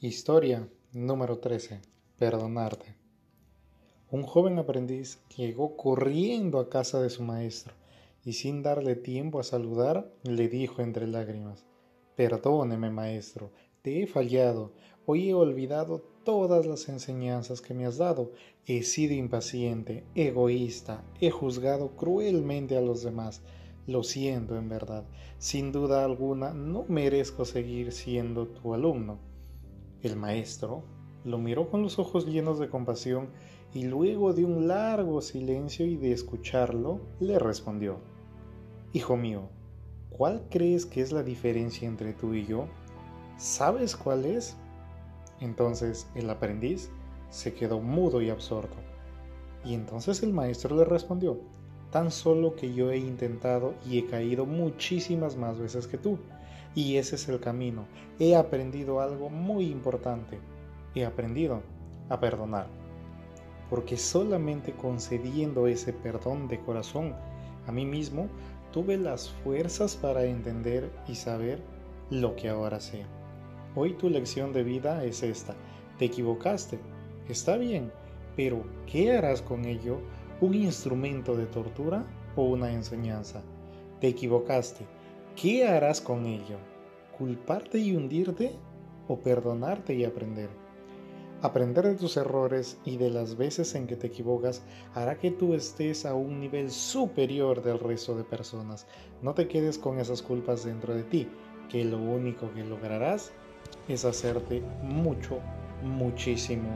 Historia 0.00 0.68
número 0.92 1.40
13. 1.40 1.80
Perdonarte. 2.20 2.94
Un 4.12 4.22
joven 4.22 4.56
aprendiz 4.60 5.18
llegó 5.36 5.76
corriendo 5.76 6.60
a 6.60 6.70
casa 6.70 7.02
de 7.02 7.10
su 7.10 7.24
maestro 7.24 7.74
y 8.24 8.34
sin 8.34 8.62
darle 8.62 8.94
tiempo 8.94 9.40
a 9.40 9.42
saludar 9.42 10.08
le 10.22 10.46
dijo 10.46 10.82
entre 10.82 11.08
lágrimas, 11.08 11.66
Perdóneme 12.14 12.90
maestro, 12.90 13.50
te 13.82 14.00
he 14.00 14.06
fallado, 14.06 14.70
hoy 15.04 15.30
he 15.30 15.34
olvidado 15.34 16.04
todas 16.22 16.64
las 16.64 16.88
enseñanzas 16.88 17.60
que 17.60 17.74
me 17.74 17.84
has 17.84 17.98
dado, 17.98 18.30
he 18.66 18.84
sido 18.84 19.14
impaciente, 19.14 20.04
egoísta, 20.14 21.02
he 21.20 21.32
juzgado 21.32 21.96
cruelmente 21.96 22.76
a 22.76 22.80
los 22.80 23.02
demás, 23.02 23.42
lo 23.88 24.04
siento 24.04 24.56
en 24.56 24.68
verdad, 24.68 25.02
sin 25.38 25.72
duda 25.72 26.04
alguna 26.04 26.52
no 26.54 26.84
merezco 26.86 27.44
seguir 27.44 27.90
siendo 27.90 28.46
tu 28.46 28.74
alumno. 28.74 29.26
El 30.02 30.16
maestro 30.16 30.84
lo 31.24 31.38
miró 31.38 31.68
con 31.70 31.82
los 31.82 31.98
ojos 31.98 32.26
llenos 32.26 32.58
de 32.58 32.68
compasión 32.68 33.30
y 33.74 33.84
luego 33.84 34.32
de 34.32 34.44
un 34.44 34.68
largo 34.68 35.20
silencio 35.20 35.86
y 35.86 35.96
de 35.96 36.12
escucharlo, 36.12 37.00
le 37.20 37.38
respondió, 37.38 37.98
Hijo 38.92 39.16
mío, 39.16 39.48
¿cuál 40.10 40.46
crees 40.50 40.86
que 40.86 41.00
es 41.00 41.12
la 41.12 41.22
diferencia 41.22 41.88
entre 41.88 42.12
tú 42.12 42.34
y 42.34 42.46
yo? 42.46 42.66
¿Sabes 43.36 43.96
cuál 43.96 44.24
es? 44.24 44.56
Entonces 45.40 46.08
el 46.14 46.30
aprendiz 46.30 46.90
se 47.30 47.52
quedó 47.52 47.80
mudo 47.80 48.22
y 48.22 48.30
absorto. 48.30 48.76
Y 49.64 49.74
entonces 49.74 50.22
el 50.22 50.32
maestro 50.32 50.76
le 50.76 50.84
respondió, 50.84 51.40
tan 51.90 52.10
solo 52.10 52.54
que 52.54 52.72
yo 52.72 52.90
he 52.90 52.98
intentado 52.98 53.74
y 53.84 53.98
he 53.98 54.06
caído 54.06 54.46
muchísimas 54.46 55.36
más 55.36 55.58
veces 55.58 55.86
que 55.86 55.98
tú. 55.98 56.18
Y 56.74 56.96
ese 56.96 57.16
es 57.16 57.28
el 57.28 57.40
camino. 57.40 57.86
He 58.18 58.36
aprendido 58.36 59.00
algo 59.00 59.30
muy 59.30 59.66
importante. 59.66 60.38
He 60.94 61.04
aprendido 61.04 61.62
a 62.08 62.20
perdonar. 62.20 62.66
Porque 63.70 63.96
solamente 63.96 64.72
concediendo 64.72 65.66
ese 65.66 65.92
perdón 65.92 66.48
de 66.48 66.60
corazón 66.60 67.14
a 67.66 67.72
mí 67.72 67.84
mismo, 67.84 68.28
tuve 68.72 68.96
las 68.96 69.28
fuerzas 69.28 69.96
para 69.96 70.24
entender 70.24 70.90
y 71.06 71.14
saber 71.14 71.62
lo 72.10 72.34
que 72.36 72.48
ahora 72.48 72.80
sé. 72.80 73.04
Hoy 73.74 73.94
tu 73.94 74.08
lección 74.08 74.52
de 74.52 74.62
vida 74.62 75.04
es 75.04 75.22
esta. 75.22 75.54
Te 75.98 76.06
equivocaste. 76.06 76.78
Está 77.28 77.56
bien, 77.56 77.92
pero 78.36 78.62
¿qué 78.86 79.12
harás 79.12 79.42
con 79.42 79.66
ello? 79.66 80.00
un 80.40 80.54
instrumento 80.54 81.36
de 81.36 81.46
tortura 81.46 82.04
o 82.36 82.44
una 82.44 82.72
enseñanza. 82.72 83.42
Te 84.00 84.08
equivocaste. 84.08 84.84
¿Qué 85.34 85.66
harás 85.66 86.00
con 86.00 86.26
ello? 86.26 86.58
¿Culparte 87.18 87.78
y 87.78 87.96
hundirte 87.96 88.52
o 89.08 89.18
perdonarte 89.18 89.92
y 89.92 90.04
aprender? 90.04 90.48
Aprender 91.42 91.84
de 91.84 91.96
tus 91.96 92.16
errores 92.16 92.78
y 92.84 92.96
de 92.96 93.10
las 93.10 93.36
veces 93.36 93.74
en 93.74 93.88
que 93.88 93.96
te 93.96 94.06
equivocas 94.06 94.62
hará 94.94 95.18
que 95.18 95.32
tú 95.32 95.54
estés 95.54 96.06
a 96.06 96.14
un 96.14 96.38
nivel 96.38 96.70
superior 96.70 97.60
del 97.62 97.80
resto 97.80 98.16
de 98.16 98.22
personas. 98.22 98.86
No 99.20 99.34
te 99.34 99.48
quedes 99.48 99.78
con 99.78 99.98
esas 99.98 100.22
culpas 100.22 100.64
dentro 100.64 100.94
de 100.94 101.02
ti, 101.02 101.28
que 101.68 101.84
lo 101.84 101.98
único 101.98 102.52
que 102.54 102.62
lograrás 102.62 103.32
es 103.88 104.04
hacerte 104.04 104.62
mucho, 104.82 105.40
muchísimo 105.82 106.70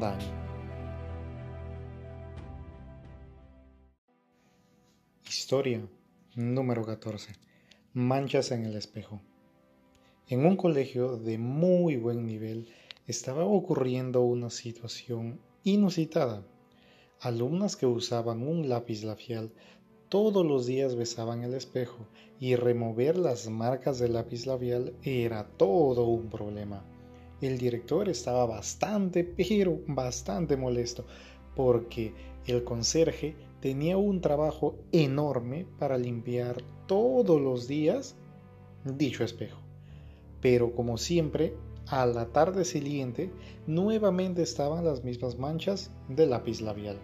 daño. 0.00 0.42
Historia 5.26 5.86
número 6.34 6.82
14. 6.84 7.32
Manchas 7.92 8.52
en 8.52 8.64
el 8.64 8.76
espejo. 8.76 9.20
En 10.28 10.46
un 10.46 10.56
colegio 10.56 11.16
de 11.16 11.36
muy 11.36 11.96
buen 11.96 12.24
nivel 12.24 12.68
estaba 13.06 13.44
ocurriendo 13.44 14.22
una 14.22 14.50
situación 14.50 15.40
inusitada. 15.64 16.46
Alumnas 17.20 17.76
que 17.76 17.86
usaban 17.86 18.46
un 18.46 18.68
lápiz 18.68 19.02
labial 19.02 19.52
todos 20.08 20.44
los 20.44 20.66
días 20.66 20.94
besaban 20.94 21.42
el 21.42 21.54
espejo 21.54 22.06
y 22.38 22.54
remover 22.54 23.16
las 23.16 23.48
marcas 23.48 23.98
del 23.98 24.12
lápiz 24.12 24.46
labial 24.46 24.94
era 25.02 25.48
todo 25.56 26.04
un 26.04 26.28
problema. 26.28 26.84
El 27.40 27.58
director 27.58 28.08
estaba 28.08 28.44
bastante, 28.44 29.24
pero 29.24 29.80
bastante 29.86 30.56
molesto 30.56 31.06
porque 31.56 32.12
el 32.46 32.62
conserje 32.62 33.36
tenía 33.60 33.96
un 33.96 34.20
trabajo 34.20 34.76
enorme 34.92 35.66
para 35.78 35.96
limpiar 35.96 36.62
todos 36.86 37.40
los 37.40 37.66
días 37.66 38.14
dicho 38.84 39.24
espejo. 39.24 39.71
Pero 40.42 40.74
como 40.74 40.98
siempre, 40.98 41.54
a 41.86 42.04
la 42.04 42.26
tarde 42.26 42.66
siguiente 42.66 43.30
nuevamente 43.66 44.42
estaban 44.42 44.84
las 44.84 45.04
mismas 45.04 45.38
manchas 45.38 45.90
de 46.08 46.26
lápiz 46.26 46.60
labial. 46.60 46.98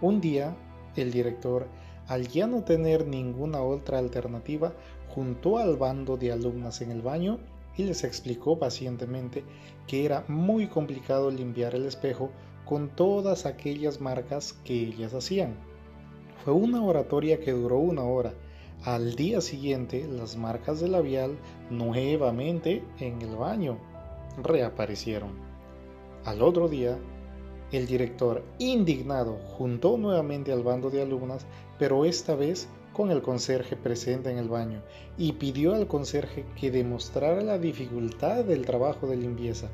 Un 0.00 0.20
día, 0.20 0.56
el 0.96 1.12
director, 1.12 1.68
al 2.08 2.26
ya 2.26 2.46
no 2.46 2.64
tener 2.64 3.06
ninguna 3.06 3.62
otra 3.62 3.98
alternativa, 3.98 4.72
juntó 5.14 5.58
al 5.58 5.76
bando 5.76 6.16
de 6.16 6.32
alumnas 6.32 6.80
en 6.80 6.90
el 6.90 7.02
baño 7.02 7.38
y 7.76 7.84
les 7.84 8.02
explicó 8.02 8.58
pacientemente 8.58 9.44
que 9.86 10.04
era 10.04 10.24
muy 10.26 10.66
complicado 10.66 11.30
limpiar 11.30 11.74
el 11.74 11.86
espejo 11.86 12.30
con 12.64 12.88
todas 12.88 13.46
aquellas 13.46 14.00
marcas 14.00 14.54
que 14.64 14.74
ellas 14.74 15.14
hacían. 15.14 15.54
Fue 16.44 16.52
una 16.52 16.82
oratoria 16.82 17.40
que 17.40 17.52
duró 17.52 17.78
una 17.78 18.02
hora. 18.02 18.32
Al 18.84 19.16
día 19.16 19.40
siguiente, 19.40 20.06
las 20.08 20.36
marcas 20.36 20.80
de 20.80 20.88
labial 20.88 21.36
nuevamente 21.70 22.82
en 23.00 23.20
el 23.22 23.36
baño 23.36 23.78
reaparecieron. 24.42 25.30
Al 26.24 26.42
otro 26.42 26.68
día, 26.68 26.98
el 27.72 27.86
director, 27.86 28.42
indignado, 28.58 29.38
juntó 29.56 29.98
nuevamente 29.98 30.52
al 30.52 30.62
bando 30.62 30.90
de 30.90 31.02
alumnas, 31.02 31.46
pero 31.78 32.04
esta 32.04 32.34
vez 32.34 32.68
con 32.92 33.10
el 33.10 33.22
conserje 33.22 33.76
presente 33.76 34.30
en 34.30 34.38
el 34.38 34.48
baño, 34.48 34.82
y 35.16 35.32
pidió 35.32 35.74
al 35.74 35.86
conserje 35.86 36.44
que 36.58 36.70
demostrara 36.70 37.42
la 37.42 37.58
dificultad 37.58 38.44
del 38.44 38.64
trabajo 38.64 39.06
de 39.06 39.16
limpieza. 39.16 39.68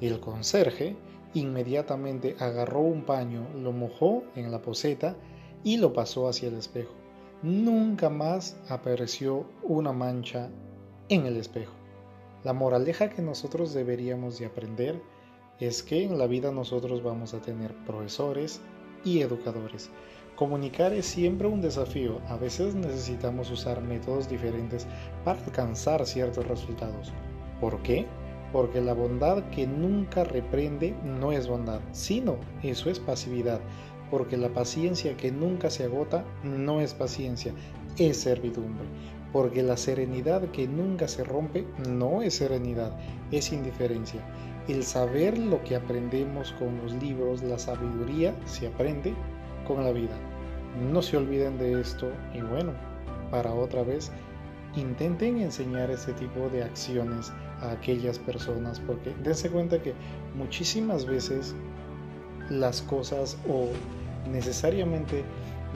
El 0.00 0.20
conserje 0.20 0.96
Inmediatamente 1.34 2.36
agarró 2.38 2.80
un 2.80 3.02
paño, 3.02 3.46
lo 3.54 3.72
mojó 3.72 4.24
en 4.34 4.50
la 4.50 4.62
poseta 4.62 5.14
y 5.62 5.76
lo 5.76 5.92
pasó 5.92 6.26
hacia 6.26 6.48
el 6.48 6.54
espejo. 6.54 6.94
Nunca 7.42 8.10
más 8.10 8.56
apareció 8.68 9.46
una 9.62 9.92
mancha 9.92 10.50
en 11.08 11.24
el 11.24 11.36
espejo. 11.36 11.72
La 12.42 12.52
moraleja 12.52 13.10
que 13.10 13.22
nosotros 13.22 13.72
deberíamos 13.72 14.38
de 14.38 14.46
aprender 14.46 15.00
es 15.60 15.84
que 15.84 16.04
en 16.04 16.18
la 16.18 16.26
vida 16.26 16.50
nosotros 16.50 17.02
vamos 17.02 17.34
a 17.34 17.40
tener 17.40 17.72
profesores 17.84 18.60
y 19.04 19.20
educadores. 19.20 19.90
Comunicar 20.34 20.92
es 20.92 21.06
siempre 21.06 21.46
un 21.46 21.60
desafío. 21.60 22.20
A 22.28 22.36
veces 22.36 22.74
necesitamos 22.74 23.50
usar 23.52 23.82
métodos 23.82 24.28
diferentes 24.28 24.88
para 25.24 25.40
alcanzar 25.44 26.06
ciertos 26.06 26.46
resultados. 26.46 27.12
¿Por 27.60 27.80
qué? 27.82 28.06
porque 28.52 28.80
la 28.80 28.94
bondad 28.94 29.42
que 29.50 29.66
nunca 29.66 30.24
reprende 30.24 30.94
no 31.04 31.32
es 31.32 31.46
bondad, 31.46 31.80
sino 31.92 32.36
eso 32.62 32.90
es 32.90 32.98
pasividad, 32.98 33.60
porque 34.10 34.36
la 34.36 34.48
paciencia 34.48 35.16
que 35.16 35.30
nunca 35.30 35.70
se 35.70 35.84
agota 35.84 36.24
no 36.42 36.80
es 36.80 36.94
paciencia, 36.94 37.52
es 37.98 38.18
servidumbre, 38.18 38.86
porque 39.32 39.62
la 39.62 39.76
serenidad 39.76 40.42
que 40.50 40.66
nunca 40.66 41.08
se 41.08 41.24
rompe 41.24 41.66
no 41.88 42.22
es 42.22 42.34
serenidad, 42.34 42.96
es 43.30 43.52
indiferencia. 43.52 44.20
El 44.68 44.84
saber 44.84 45.38
lo 45.38 45.62
que 45.64 45.76
aprendemos 45.76 46.52
con 46.58 46.76
los 46.78 46.92
libros, 46.94 47.42
la 47.42 47.58
sabiduría 47.58 48.34
se 48.44 48.66
aprende 48.66 49.14
con 49.66 49.84
la 49.84 49.92
vida. 49.92 50.16
No 50.92 51.02
se 51.02 51.16
olviden 51.16 51.58
de 51.58 51.80
esto 51.80 52.10
y 52.34 52.40
bueno, 52.40 52.72
para 53.30 53.52
otra 53.52 53.82
vez, 53.82 54.12
intenten 54.76 55.38
enseñar 55.38 55.90
ese 55.90 56.12
tipo 56.12 56.48
de 56.50 56.62
acciones 56.62 57.32
a 57.60 57.72
aquellas 57.72 58.18
personas, 58.18 58.80
porque 58.80 59.14
dense 59.22 59.50
cuenta 59.50 59.82
que 59.82 59.94
muchísimas 60.36 61.04
veces 61.04 61.54
las 62.50 62.82
cosas 62.82 63.38
o 63.48 63.68
necesariamente 64.26 65.24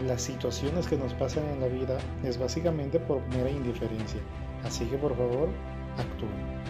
las 0.06 0.22
situaciones 0.22 0.86
que 0.86 0.96
nos 0.96 1.14
pasan 1.14 1.44
en 1.50 1.60
la 1.60 1.68
vida 1.68 1.98
es 2.24 2.38
básicamente 2.38 2.98
por 2.98 3.26
mera 3.28 3.50
indiferencia. 3.50 4.20
Así 4.64 4.84
que 4.86 4.96
por 4.96 5.16
favor, 5.16 5.48
actúen. 5.96 6.62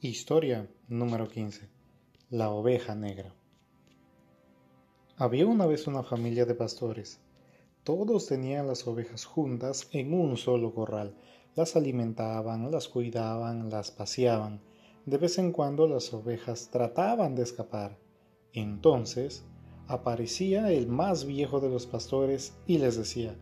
Historia 0.00 0.68
número 0.88 1.28
15. 1.28 1.68
La 2.30 2.50
oveja 2.50 2.94
negra. 2.94 3.34
Había 5.16 5.46
una 5.46 5.66
vez 5.66 5.86
una 5.86 6.02
familia 6.02 6.44
de 6.44 6.54
pastores 6.54 7.20
todos 7.86 8.26
tenían 8.26 8.66
las 8.66 8.84
ovejas 8.88 9.24
juntas 9.24 9.88
en 9.92 10.12
un 10.12 10.36
solo 10.36 10.74
corral. 10.74 11.14
Las 11.56 11.74
alimentaban, 11.74 12.70
las 12.70 12.86
cuidaban, 12.86 13.70
las 13.70 13.90
paseaban. 13.90 14.60
De 15.06 15.16
vez 15.16 15.38
en 15.38 15.52
cuando 15.52 15.88
las 15.88 16.12
ovejas 16.12 16.68
trataban 16.70 17.34
de 17.34 17.44
escapar. 17.44 17.98
Entonces 18.52 19.42
aparecía 19.88 20.70
el 20.70 20.86
más 20.86 21.24
viejo 21.24 21.58
de 21.60 21.70
los 21.70 21.86
pastores 21.86 22.58
y 22.66 22.76
les 22.76 22.98
decía, 22.98 23.38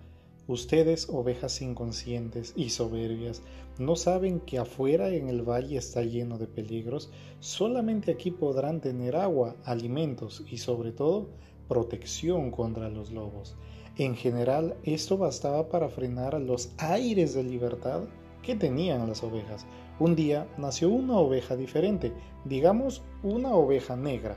Ustedes, 0.47 1.09
ovejas 1.09 1.61
inconscientes 1.61 2.53
y 2.55 2.69
soberbias, 2.69 3.43
¿no 3.79 3.97
saben 3.97 4.39
que 4.41 4.59
afuera 4.59 5.09
en 5.09 5.29
el 5.29 5.43
valle 5.43 5.79
está 5.79 6.03
lleno 6.03 6.39
de 6.39 6.47
peligros? 6.47 7.11
Solamente 7.41 8.13
aquí 8.13 8.31
podrán 8.31 8.81
tener 8.81 9.17
agua, 9.17 9.57
alimentos 9.65 10.45
y 10.49 10.59
sobre 10.59 10.93
todo 10.93 11.31
protección 11.75 12.53
contra 12.53 12.89
los 12.89 13.11
lobos. 13.11 13.57
En 13.99 14.15
general, 14.15 14.77
esto 14.85 15.19
bastaba 15.19 15.69
para 15.69 15.89
frenar 15.89 16.41
los 16.41 16.71
aires 16.79 17.35
de 17.35 17.43
libertad 17.43 18.03
que 18.45 18.55
tenían 18.55 19.09
las 19.09 19.25
ovejas. 19.25 19.67
Un 19.99 20.15
día 20.15 20.47
nació 20.57 20.89
una 20.89 21.19
oveja 21.19 21.57
diferente, 21.57 22.13
digamos 22.45 23.03
una 23.25 23.55
oveja 23.55 23.97
negra. 23.97 24.37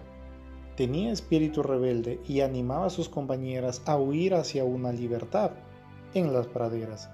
Tenía 0.75 1.11
espíritu 1.11 1.61
rebelde 1.61 2.19
y 2.27 2.41
animaba 2.41 2.87
a 2.87 2.89
sus 2.89 3.07
compañeras 3.07 3.83
a 3.85 3.97
huir 3.97 4.33
hacia 4.33 4.63
una 4.63 4.91
libertad 4.91 5.51
en 6.15 6.33
las 6.33 6.47
praderas. 6.47 7.07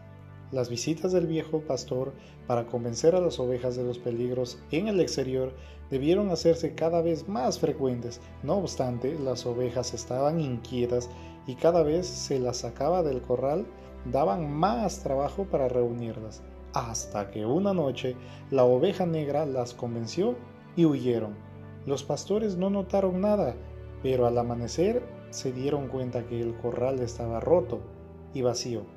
Las 0.53 0.69
visitas 0.69 1.11
del 1.11 1.25
viejo 1.25 1.61
pastor 1.61 2.13
para 2.45 2.67
convencer 2.67 3.15
a 3.15 3.19
las 3.19 3.39
ovejas 3.39 3.75
de 3.75 3.83
los 3.83 3.97
peligros 3.97 4.59
en 4.69 4.87
el 4.87 4.99
exterior 4.99 5.51
debieron 5.89 6.29
hacerse 6.29 6.75
cada 6.75 7.01
vez 7.01 7.27
más 7.27 7.57
frecuentes. 7.57 8.21
No 8.43 8.57
obstante, 8.57 9.17
las 9.17 9.47
ovejas 9.47 9.95
estaban 9.95 10.39
inquietas 10.39 11.09
y 11.47 11.55
cada 11.55 11.81
vez 11.81 12.05
se 12.05 12.37
las 12.37 12.57
sacaba 12.57 13.01
del 13.01 13.23
corral, 13.23 13.65
daban 14.05 14.53
más 14.53 14.99
trabajo 15.01 15.45
para 15.45 15.69
reunirlas, 15.69 16.43
hasta 16.73 17.31
que 17.31 17.47
una 17.47 17.73
noche 17.73 18.15
la 18.51 18.63
oveja 18.63 19.07
negra 19.07 19.47
las 19.47 19.73
convenció 19.73 20.35
y 20.75 20.85
huyeron. 20.85 21.33
Los 21.87 22.03
pastores 22.03 22.57
no 22.57 22.69
notaron 22.69 23.21
nada, 23.21 23.55
pero 24.03 24.27
al 24.27 24.37
amanecer 24.37 25.01
se 25.31 25.51
dieron 25.51 25.87
cuenta 25.87 26.27
que 26.27 26.39
el 26.39 26.55
corral 26.57 26.99
estaba 26.99 27.39
roto 27.39 27.79
y 28.35 28.43
vacío. 28.43 28.92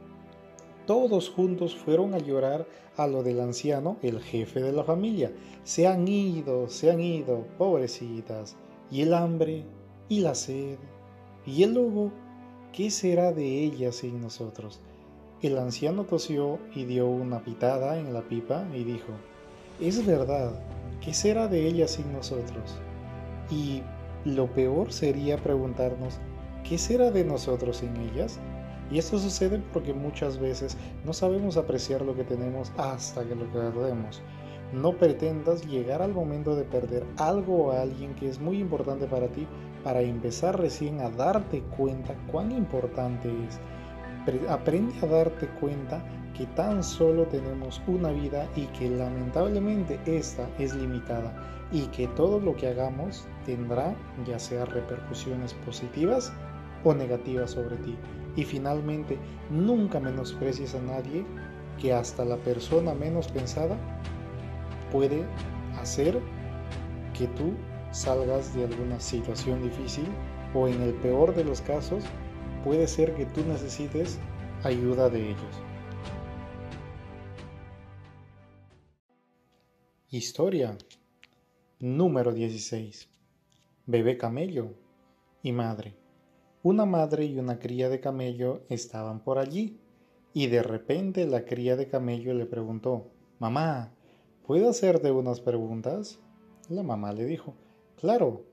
Todos 0.87 1.31
juntos 1.31 1.75
fueron 1.75 2.15
a 2.15 2.19
llorar 2.19 2.67
a 2.97 3.06
lo 3.06 3.23
del 3.23 3.41
anciano, 3.41 3.97
el 4.03 4.21
jefe 4.21 4.62
de 4.62 4.73
la 4.73 4.85
familia. 4.85 5.33
Se 5.65 5.87
han 5.87 6.06
ido, 6.06 6.69
se 6.69 6.91
han 6.91 7.00
ido, 7.00 7.44
pobrecitas. 7.59 8.56
Y 8.91 9.03
el 9.03 9.12
hambre, 9.12 9.65
y 10.09 10.21
la 10.21 10.37
sed, 10.37 10.79
y 11.44 11.65
el 11.65 11.75
lobo, 11.75 12.12
¿qué 12.73 12.91
será 12.91 13.33
de 13.33 13.65
ellas 13.65 13.97
sin 13.97 14.21
nosotros? 14.21 14.81
El 15.43 15.59
anciano 15.59 16.05
tosió 16.05 16.59
y 16.75 16.85
dio 16.85 17.06
una 17.09 17.43
pitada 17.43 17.99
en 17.99 18.15
la 18.15 18.23
pipa 18.23 18.65
y 18.75 18.85
dijo, 18.85 19.12
es 19.81 20.06
verdad, 20.06 20.53
¿qué 21.00 21.12
será 21.12 21.49
de 21.49 21.67
ellas 21.67 21.93
sin 21.93 22.12
nosotros? 22.12 22.77
Y 23.50 23.83
lo 24.25 24.47
peor 24.47 24.93
sería 24.93 25.37
preguntarnos, 25.37 26.19
¿qué 26.69 26.79
será 26.79 27.11
de 27.11 27.25
nosotros 27.25 27.79
sin 27.79 27.97
ellas? 27.97 28.41
Y 28.91 28.99
esto 28.99 29.19
sucede 29.19 29.61
porque 29.73 29.93
muchas 29.93 30.38
veces 30.38 30.77
no 31.05 31.12
sabemos 31.12 31.56
apreciar 31.56 32.03
lo 32.03 32.15
que 32.15 32.25
tenemos 32.25 32.73
hasta 32.77 33.25
que 33.25 33.35
lo 33.35 33.50
perdemos. 33.53 34.23
No 34.73 34.93
pretendas 34.93 35.67
llegar 35.67 36.03
al 36.03 36.12
momento 36.12 36.56
de 36.56 36.65
perder 36.65 37.05
algo 37.19 37.67
o 37.67 37.73
a 37.73 37.83
alguien 37.83 38.15
que 38.15 38.29
es 38.29 38.41
muy 38.41 38.59
importante 38.59 39.06
para 39.06 39.29
ti 39.29 39.47
para 39.85 40.00
empezar 40.00 40.59
recién 40.59 41.00
a 41.00 41.11
darte 41.11 41.62
cuenta 41.77 42.15
cuán 42.31 42.50
importante 42.50 43.31
es. 43.49 43.61
Aprende 44.49 44.93
a 45.03 45.06
darte 45.06 45.47
cuenta 45.61 46.05
que 46.37 46.47
tan 46.47 46.83
solo 46.83 47.25
tenemos 47.27 47.81
una 47.87 48.11
vida 48.11 48.49
y 48.56 48.67
que 48.67 48.91
lamentablemente 48.91 50.00
esta 50.05 50.49
es 50.59 50.75
limitada 50.75 51.33
y 51.71 51.83
que 51.87 52.09
todo 52.09 52.41
lo 52.41 52.56
que 52.56 52.69
hagamos 52.69 53.27
tendrá 53.44 53.94
ya 54.27 54.38
sea 54.38 54.65
repercusiones 54.65 55.55
positivas 55.55 56.33
o 56.85 56.93
negativas 56.93 57.53
sobre 57.53 57.77
ti. 57.77 57.97
Y 58.37 58.44
finalmente, 58.44 59.19
nunca 59.50 59.99
menosprecies 59.99 60.75
a 60.75 60.83
nadie 60.83 61.25
que 61.81 61.93
hasta 61.93 62.25
la 62.25 62.37
persona 62.37 62.94
menos 62.94 63.29
pensada 63.29 63.77
puede 64.93 65.25
hacer 65.81 66.21
que 67.17 67.27
tú 67.29 67.55
salgas 67.91 68.55
de 68.55 68.65
alguna 68.65 69.00
situación 69.00 69.62
difícil 69.62 70.06
o 70.55 70.69
en 70.69 70.81
el 70.83 70.94
peor 70.94 71.35
de 71.35 71.44
los 71.44 71.61
casos 71.61 72.05
puede 72.62 72.87
ser 72.87 73.15
que 73.15 73.27
tú 73.27 73.43
necesites 73.47 74.19
ayuda 74.62 75.09
de 75.09 75.31
ellos. 75.31 75.62
Historia 80.09 80.77
número 81.79 82.33
16. 82.33 83.09
Bebé 83.87 84.17
camello 84.17 84.75
y 85.43 85.53
madre. 85.53 86.06
Una 86.69 86.85
madre 86.85 87.27
y 87.27 87.39
una 87.39 87.61
cría 87.61 87.89
de 87.89 88.01
camello 88.01 88.63
estaban 88.69 89.23
por 89.23 89.39
allí, 89.39 89.79
y 90.33 90.49
de 90.49 90.65
repente 90.65 91.25
la 91.25 91.45
cría 91.45 91.77
de 91.77 91.87
camello 91.87 92.35
le 92.35 92.45
preguntó, 92.45 93.13
Mamá, 93.39 93.93
¿puedo 94.45 94.69
hacerte 94.69 95.13
unas 95.13 95.39
preguntas? 95.39 96.19
La 96.69 96.83
mamá 96.83 97.13
le 97.13 97.25
dijo, 97.25 97.55
Claro. 97.95 98.47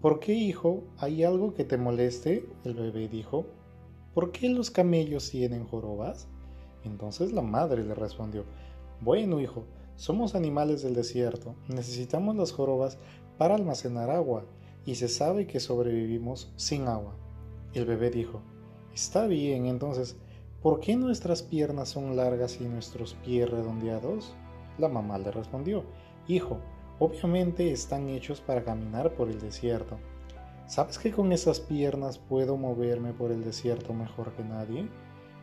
¿Por 0.00 0.18
qué, 0.18 0.34
hijo? 0.34 0.88
¿Hay 0.98 1.22
algo 1.22 1.54
que 1.54 1.62
te 1.62 1.76
moleste? 1.76 2.44
El 2.64 2.74
bebé 2.74 3.06
dijo, 3.06 3.46
¿por 4.12 4.32
qué 4.32 4.48
los 4.48 4.72
camellos 4.72 5.30
tienen 5.30 5.68
jorobas? 5.68 6.26
Entonces 6.82 7.30
la 7.30 7.42
madre 7.42 7.84
le 7.84 7.94
respondió, 7.94 8.44
Bueno, 9.00 9.38
hijo, 9.38 9.66
somos 9.94 10.34
animales 10.34 10.82
del 10.82 10.96
desierto, 10.96 11.54
necesitamos 11.68 12.34
las 12.34 12.50
jorobas 12.50 12.98
para 13.38 13.54
almacenar 13.54 14.10
agua, 14.10 14.44
y 14.84 14.96
se 14.96 15.06
sabe 15.06 15.46
que 15.46 15.60
sobrevivimos 15.60 16.52
sin 16.56 16.88
agua. 16.88 17.16
El 17.74 17.84
bebé 17.84 18.10
dijo, 18.10 18.42
Está 18.94 19.26
bien, 19.26 19.66
entonces, 19.66 20.16
¿por 20.62 20.80
qué 20.80 20.96
nuestras 20.96 21.42
piernas 21.42 21.90
son 21.90 22.16
largas 22.16 22.60
y 22.60 22.64
nuestros 22.64 23.14
pies 23.14 23.50
redondeados? 23.50 24.34
La 24.78 24.88
mamá 24.88 25.18
le 25.18 25.30
respondió, 25.30 25.84
Hijo, 26.28 26.58
obviamente 26.98 27.70
están 27.70 28.08
hechos 28.08 28.40
para 28.40 28.64
caminar 28.64 29.14
por 29.14 29.28
el 29.28 29.40
desierto. 29.40 29.98
¿Sabes 30.66 30.98
que 30.98 31.12
con 31.12 31.32
esas 31.32 31.60
piernas 31.60 32.18
puedo 32.18 32.56
moverme 32.56 33.12
por 33.12 33.30
el 33.30 33.44
desierto 33.44 33.92
mejor 33.92 34.32
que 34.32 34.42
nadie? 34.42 34.88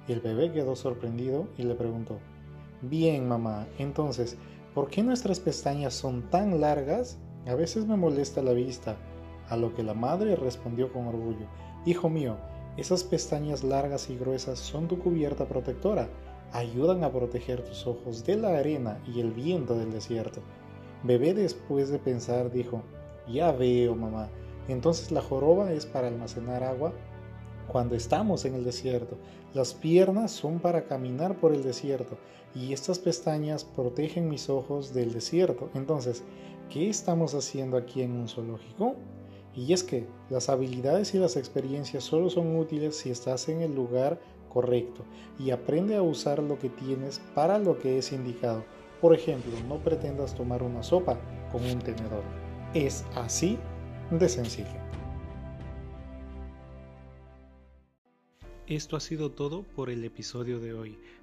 El 0.07 0.19
bebé 0.19 0.51
quedó 0.51 0.75
sorprendido 0.75 1.47
y 1.57 1.63
le 1.63 1.75
preguntó, 1.75 2.19
Bien, 2.81 3.27
mamá, 3.27 3.67
entonces, 3.77 4.37
¿por 4.73 4.89
qué 4.89 5.01
nuestras 5.01 5.39
pestañas 5.39 5.93
son 5.93 6.29
tan 6.29 6.59
largas? 6.59 7.17
A 7.47 7.55
veces 7.55 7.85
me 7.85 7.95
molesta 7.95 8.41
la 8.41 8.51
vista. 8.51 8.97
A 9.47 9.55
lo 9.55 9.73
que 9.73 9.83
la 9.83 9.93
madre 9.93 10.35
respondió 10.35 10.91
con 10.91 11.07
orgullo, 11.07 11.47
Hijo 11.85 12.09
mío, 12.09 12.37
esas 12.77 13.03
pestañas 13.03 13.61
largas 13.61 14.09
y 14.09 14.17
gruesas 14.17 14.57
son 14.57 14.87
tu 14.87 14.99
cubierta 14.99 15.45
protectora. 15.49 16.07
Ayudan 16.53 17.03
a 17.03 17.11
proteger 17.11 17.61
tus 17.61 17.85
ojos 17.85 18.23
de 18.23 18.37
la 18.37 18.57
arena 18.57 19.03
y 19.05 19.19
el 19.19 19.31
viento 19.31 19.75
del 19.75 19.91
desierto. 19.91 20.41
Bebé 21.03 21.33
después 21.33 21.89
de 21.89 21.99
pensar 21.99 22.51
dijo, 22.51 22.81
ya 23.27 23.51
veo 23.51 23.95
mamá, 23.95 24.29
entonces 24.69 25.11
la 25.11 25.21
joroba 25.21 25.73
es 25.73 25.85
para 25.85 26.07
almacenar 26.07 26.63
agua 26.63 26.93
cuando 27.67 27.95
estamos 27.95 28.45
en 28.45 28.55
el 28.55 28.63
desierto. 28.63 29.17
Las 29.53 29.73
piernas 29.73 30.31
son 30.31 30.59
para 30.59 30.85
caminar 30.85 31.37
por 31.39 31.53
el 31.53 31.63
desierto 31.63 32.17
y 32.55 32.71
estas 32.71 32.97
pestañas 32.97 33.65
protegen 33.65 34.29
mis 34.29 34.49
ojos 34.49 34.93
del 34.93 35.11
desierto. 35.11 35.69
Entonces, 35.73 36.23
¿qué 36.69 36.89
estamos 36.89 37.35
haciendo 37.35 37.75
aquí 37.75 38.01
en 38.01 38.13
un 38.13 38.29
zoológico? 38.29 38.95
Y 39.55 39.73
es 39.73 39.83
que 39.83 40.07
las 40.29 40.49
habilidades 40.49 41.13
y 41.13 41.19
las 41.19 41.37
experiencias 41.37 42.03
solo 42.03 42.29
son 42.29 42.55
útiles 42.57 42.95
si 42.97 43.09
estás 43.09 43.49
en 43.49 43.61
el 43.61 43.75
lugar 43.75 44.19
correcto 44.49 45.03
y 45.39 45.51
aprende 45.51 45.95
a 45.95 46.01
usar 46.01 46.41
lo 46.41 46.59
que 46.59 46.69
tienes 46.69 47.21
para 47.35 47.59
lo 47.59 47.79
que 47.79 47.97
es 47.97 48.11
indicado. 48.11 48.63
Por 49.01 49.13
ejemplo, 49.13 49.51
no 49.67 49.77
pretendas 49.77 50.33
tomar 50.33 50.63
una 50.63 50.81
sopa 50.81 51.19
con 51.51 51.63
un 51.65 51.79
tenedor. 51.79 52.23
Es 52.73 53.05
así 53.15 53.57
de 54.11 54.29
sencillo. 54.29 54.83
Esto 58.65 58.95
ha 58.95 59.01
sido 59.01 59.29
todo 59.29 59.63
por 59.75 59.89
el 59.89 60.05
episodio 60.05 60.59
de 60.59 60.73
hoy. 60.73 60.97